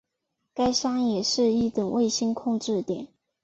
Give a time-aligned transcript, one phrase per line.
[0.55, 3.07] 该山也是一等卫星控制点。